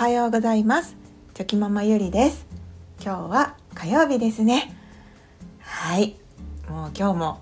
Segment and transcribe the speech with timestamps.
[0.00, 0.96] はようございます。
[1.34, 2.46] チョキママゆりです。
[3.04, 4.74] 今日は火曜日ですね。
[5.58, 6.16] はい。
[6.70, 7.40] もう今日も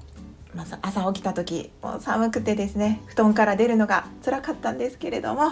[0.56, 3.00] まず朝起きた時もう寒くてですね。
[3.06, 5.50] 布団から出るのが辛かったんですけれども。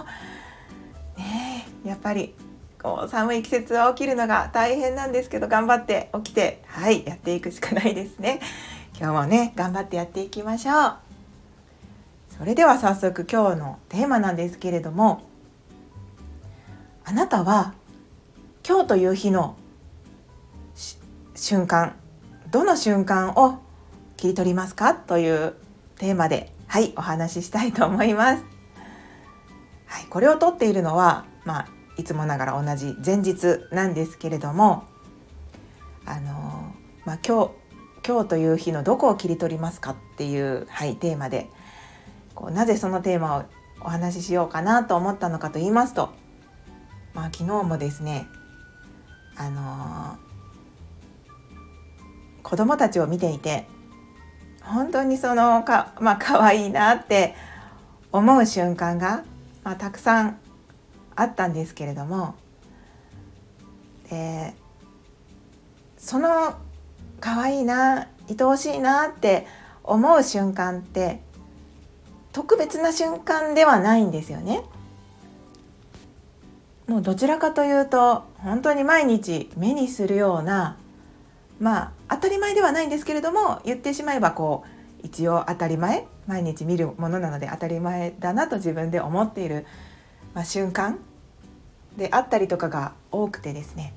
[1.16, 2.34] ねやっぱり
[2.82, 8.40] こう寒い季節は起きるのが大変なんですけど頑張って起きてはいやっていくしかないですね。
[8.98, 10.96] 今日もね頑張ってやっていきましょう。
[12.36, 15.22] それでは早速今日のテーマなんですけれども
[17.08, 17.72] あなたは
[18.66, 19.56] 今日という日の
[21.36, 21.94] 瞬間
[22.50, 23.60] どの瞬間を
[24.16, 25.54] 切り取りますかという
[25.98, 28.44] テーマではいお話ししたいと思います。
[29.86, 34.82] はい、これを撮っているのはまあいつもながら同じ前日なんですけれども
[36.06, 36.72] あの
[37.04, 37.50] まあ今日
[38.04, 41.48] 今日という日のどこを切り取りますかっていうはいテーマで
[42.34, 43.42] こうなぜそのテーマを
[43.80, 46.25] お話ししようかなと思ったのかと言いますと
[47.16, 48.28] まあ昨日もですね
[49.36, 53.66] あのー、子供たちを見ていて
[54.60, 57.34] 本当にそのかまあ可愛いなって
[58.12, 59.24] 思う瞬間が、
[59.64, 60.38] まあ、たくさん
[61.14, 62.34] あったんですけれども
[64.10, 64.54] で
[65.96, 66.54] その
[67.20, 69.46] 可愛いな愛おしいなって
[69.82, 71.22] 思う瞬間って
[72.32, 74.62] 特別な瞬間ではないんですよね。
[76.86, 80.76] もうどちらかというと本当に毎日目にするような
[81.58, 84.64] まあ当たり前ではないんですけれども言ってしまえばこ
[85.02, 89.66] う一応当たり前毎日見るものなので当たり前だなと自分で思っている、
[90.34, 90.98] まあ、瞬間
[91.96, 93.94] であったりとかが多くてですね。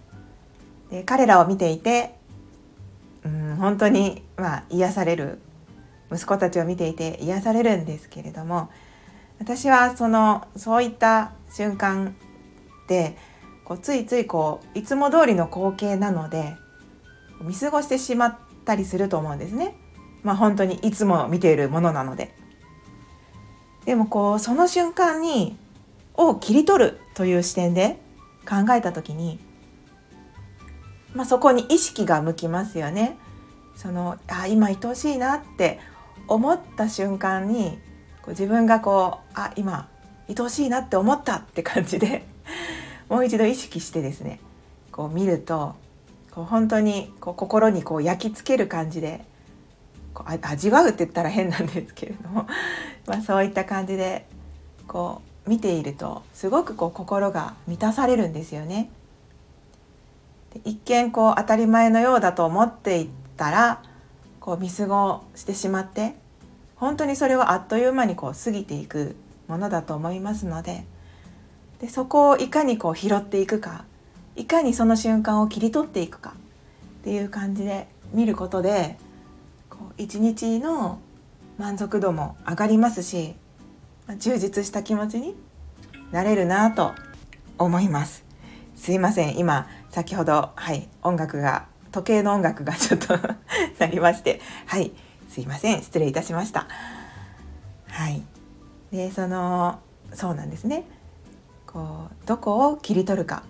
[0.89, 2.15] で彼らを見ていて
[3.23, 5.39] うん本当にまあ癒される
[6.11, 8.71] 息子たちを見ていて癒されるんですけれども
[9.39, 12.15] 私はそのそういった瞬間
[12.89, 13.15] で
[13.63, 16.57] こうついついこういつも通りの光景なので
[17.41, 19.77] 見過ごしてしまったりすると思うんですね。
[20.23, 22.35] まあ本当にいつも見ているものなので。
[23.85, 25.57] でもこうその瞬間に
[26.15, 27.97] を切り取るという視点で
[28.47, 29.39] 考えた時に、
[31.15, 33.17] まあ、そこに意識が向きますよね。
[33.75, 35.79] そのあ今愛おしいなって
[36.27, 37.79] 思った瞬間に
[38.21, 39.87] こう自分がこうあ今
[40.27, 42.27] 愛おしいなって思ったって感じで
[43.09, 44.39] もう一度意識してですね
[44.91, 45.75] こう見ると
[46.31, 49.25] こう本当にこう心にこう焼き付ける感じで
[50.13, 52.47] こう味わうって言ったら変なんですけれども
[53.07, 54.25] まあそういった感じで
[54.87, 58.91] こう見ているとすごくこう心が満たされるんですよね。
[60.65, 63.07] 一見こう当たり前のようだと思っていっ
[63.37, 63.83] たら
[64.39, 66.15] こう見過ごしてしまって
[66.75, 69.15] 本当にそれはあっという間にこう過ぎていく
[69.47, 70.85] ものだと思いますので
[71.81, 73.85] でそこをいかにこう拾っていくか。
[74.35, 76.33] いかにその瞬間を切り取っていくか。
[77.01, 78.97] っていう感じで見ることで
[79.97, 80.99] 一日の
[81.57, 83.35] 満足度も上がりますし
[84.17, 85.35] 充実した気持ちに
[86.11, 86.93] なれるなと
[87.57, 88.25] 思います。
[88.75, 89.37] すいません。
[89.37, 93.17] 今先ほどはい音楽が時計の音楽がちょっと
[93.79, 94.41] なりまして。
[94.65, 94.91] はい。
[95.29, 95.81] すいません。
[95.81, 96.67] 失礼いたしました。
[97.87, 98.23] はい。
[98.91, 99.79] でその
[100.13, 100.85] そうなんですね。
[101.71, 103.43] こうどこを切り取るか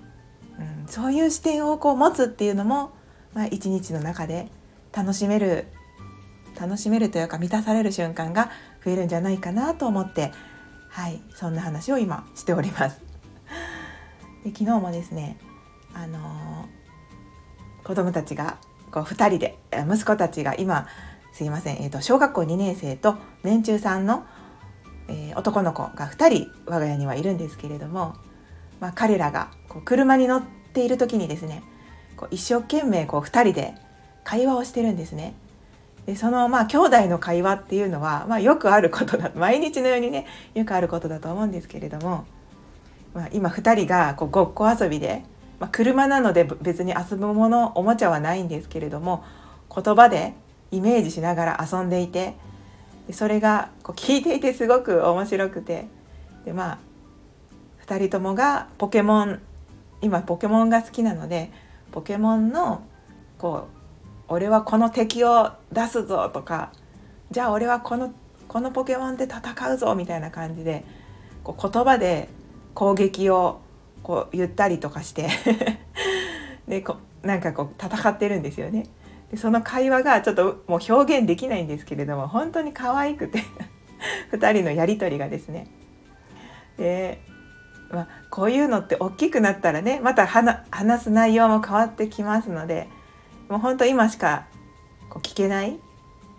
[0.60, 2.92] うん、そういう視点をこう持つっていうのも、
[3.34, 4.50] まあ、一日の中で
[4.92, 5.68] 楽しめる
[6.60, 8.52] 楽しめるというか満たされる瞬間が
[8.84, 10.34] 増えるんじゃないかなと思って
[10.90, 13.02] はいそんな話を今しております。
[14.44, 15.38] で昨日もですね
[15.94, 18.58] あのー、子供たちが
[18.92, 19.58] こう2人で
[19.90, 20.88] 息子たちが今
[21.32, 24.26] すいません、えーと、小学校2年生と年中さんの、
[25.10, 28.16] えー、男の子が2人我が家にはいるんですけれども
[28.80, 30.44] まあ、彼らがこう車に乗っ
[30.74, 31.64] ている時にですね
[32.16, 33.76] こう一生懸命こう2人で
[34.24, 35.34] 会話をしてるんですね。
[36.06, 40.26] でそのまあ兄弟の会話っていうのは、まあ、よくあることだ 毎日のようにね
[40.56, 42.26] よくあることだと思うんですけれども、
[43.14, 45.24] まあ、今2人がこうごっこ遊びで、
[45.60, 49.24] まあ、車なので別に遊ぶものおもちゃはないんですけれども
[49.74, 50.34] 言葉で
[50.72, 52.36] イメージしながら遊んでいて
[53.10, 55.88] でそれがこう聞いていてすごく面白くて
[56.46, 56.78] でまあ
[57.88, 59.42] 2人ともがポケモン
[60.04, 61.52] 今ポケモンが好きなので
[61.92, 62.84] ポケモンの
[63.40, 63.78] こう
[64.30, 66.72] 「俺はこの敵を出すぞ」とか
[67.32, 68.14] 「じゃあ俺はこの
[68.48, 70.86] このポケモンで戦うぞ」みたいな感じで
[71.44, 72.30] こう言葉で
[72.76, 73.60] 攻撃を
[74.04, 75.30] こう言ったりとかして
[76.70, 78.86] でこなんかこう戦ってるんですよね。
[79.32, 83.44] でその会話がちょっともう表現できないんですけれども本当に可愛くて
[84.34, 85.68] 2人のやり取りがですね。
[86.78, 87.22] で
[87.92, 92.88] まあ、こういうのって大きくなったらねまた話す内容も変わってきますので
[93.50, 94.46] もう本当今しか
[95.10, 95.80] こう聞けない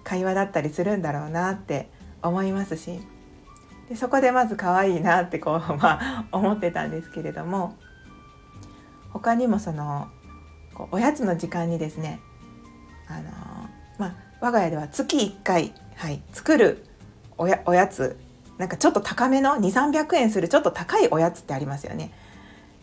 [0.05, 1.91] 会話だったりするんだろうなって
[2.23, 3.01] 思いますし
[3.89, 7.77] でそこでまず可愛いなってこう、 まあ、思ってたんですけれども
[9.11, 10.09] 他にもその
[10.93, 12.21] おやつの時間にですね
[13.11, 13.69] あの
[13.99, 16.87] まあ我が家では月1回、はい、作る
[17.37, 18.17] おやおやつ
[18.59, 22.13] なんかちょっと高めの2300円するちょっと高いおやつってありますよね。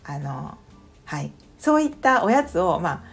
[0.03, 0.57] あの
[1.05, 3.03] はい、そういったおやつを、まあ、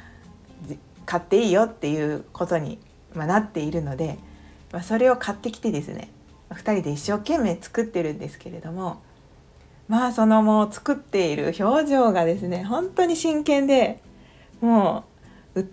[1.06, 2.78] 買っていいよっていうことに、
[3.14, 4.18] まあ、なっているので、
[4.72, 6.10] まあ、それを買ってきてですね
[6.50, 9.02] 2人で一生懸命作ってるんですけれども
[9.86, 14.00] まあそのもう作っている表情がですね本当に真剣で
[14.60, 15.13] もう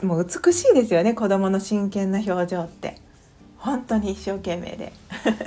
[0.04, 2.98] もう美しいですよね子どもの真剣な表情って。
[3.57, 4.94] 本当に一生懸命で。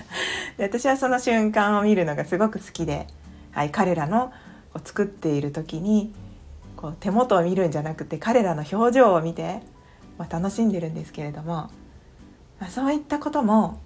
[0.56, 3.08] で私はその瞬間を見るのがすごく好きで、
[3.50, 4.32] はい、彼らの
[4.72, 6.14] こう作っている時に
[6.76, 9.62] こう手元を見るんじゃなくて彼らの表情を見て、
[10.16, 11.70] まあ、楽しんでるんですけれども、
[12.60, 13.80] まあ、そういったことも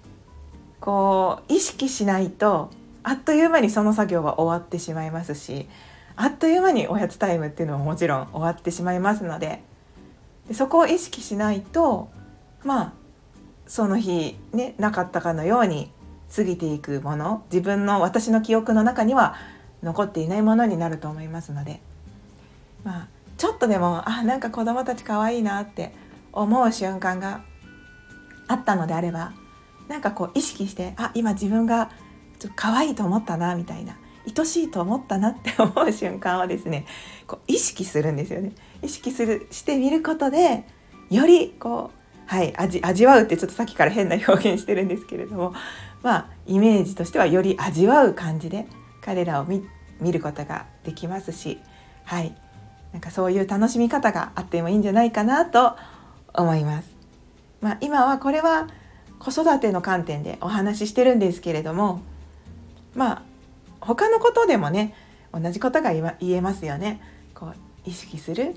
[0.79, 2.69] こう意識しないと
[3.01, 5.67] あっという間にその作業は終わってしまいますし
[6.15, 9.63] あっという間におやつタイムっていうのももちろん終わってしまいますので
[10.49, 12.09] でそこを意識しないと
[12.65, 12.93] まあ
[13.67, 15.91] その日ねなかったかのように
[16.35, 19.35] 過ぎていくもの自分の私の記憶の中には
[19.83, 21.79] 残っていないものになると思いますので
[22.83, 23.07] まあ
[23.37, 25.93] ちょっとでもあなんか子供たち可愛いなって
[26.33, 27.43] 思う瞬間が
[28.47, 29.33] あったのであれば
[29.87, 31.91] なんかこう意識してあ今自分が
[32.39, 33.97] ちょっと可愛いと思ったなみたいな
[34.37, 36.85] 愛しいと思ったなって思う瞬間はですね
[37.27, 38.53] こう意識するんですよね
[38.83, 40.65] 意識するしてみることで
[41.09, 45.53] よりこうはい味味わうってちょっとさっきから変な表現してるんですけれども
[46.03, 48.67] まあイメージとしてはより味わう感じで
[49.01, 51.59] 彼らを見ることができますし
[52.05, 52.35] はい
[52.93, 55.75] なんかそういう楽しみ方があってもいいんじゃないかなと
[56.33, 56.89] 思います。
[57.61, 58.67] まあ、今はこれは
[59.19, 62.01] 子育ての観点でお話ししてるんですけれども
[62.95, 63.21] まあ
[63.89, 64.93] 他のことでもね
[65.33, 67.01] 同じことが言えますよね。
[67.33, 67.55] こう
[67.89, 68.55] 意識する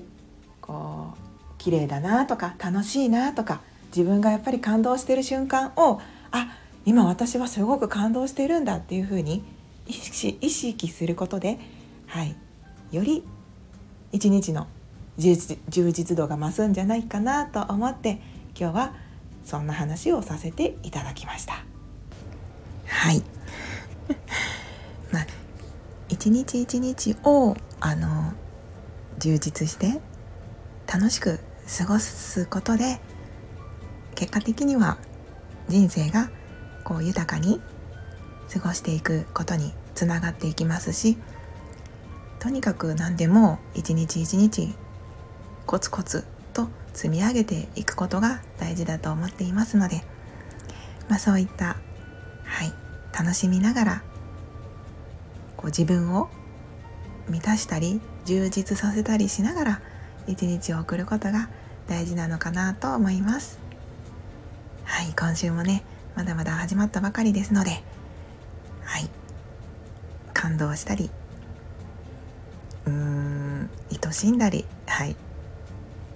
[0.61, 1.17] こう
[1.57, 3.61] 綺麗だなとか楽しいなとか
[3.95, 5.99] 自分がやっぱり感動してる瞬間を
[6.29, 9.43] あ今私はすごく感動してるんだっていうふうに
[9.87, 11.57] 意識意識することで、
[12.05, 12.35] はい、
[12.91, 13.23] より
[14.11, 14.67] 一日の
[15.17, 18.21] 充実度が増すんじゃないかなと思って
[18.55, 18.93] 今日は
[19.43, 21.63] そんな話をさせていただきました。
[22.85, 23.23] はい
[26.09, 28.33] 一日一日をあの
[29.19, 30.01] 充実して
[30.91, 31.39] 楽しく
[31.77, 32.99] 過ごすことで
[34.15, 34.97] 結果的には
[35.67, 36.29] 人生が
[36.83, 37.61] こう豊かに
[38.51, 41.17] 過ごしていくことにつながっていきますし
[42.39, 44.75] とにかく何でも一日一日
[45.65, 50.03] コツコツと積み上げていくことが大事だと思っていますので、
[51.07, 51.77] まあ、そういった、
[52.43, 52.73] はい、
[53.17, 54.03] 楽しみながら
[55.63, 56.29] こう自分を
[57.29, 59.81] 満たしたり充実させたりしながら
[60.27, 61.49] 一日を送ることが
[61.87, 63.59] 大事なのかなと思います。
[64.83, 67.81] はい今週もねまだまだ始まったばかりですので
[68.83, 69.09] はい
[70.33, 71.09] 感動したり
[72.85, 75.15] うーん愛しんだりはい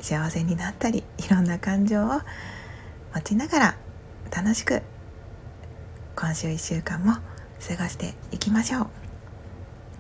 [0.01, 2.09] 幸せになったりいろんな感情を
[3.15, 3.77] 持ちながら
[4.29, 4.81] 楽しく
[6.17, 7.21] 今週1週間も過
[7.81, 9.06] ごしていきましょう。